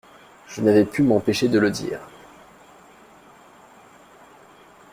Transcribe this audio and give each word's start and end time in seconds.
Je 0.47 0.61
n’avais 0.61 0.85
pu 0.85 1.03
m’empêcher 1.03 1.47
de 1.47 1.59
le 1.59 1.69
dire. 1.69 1.99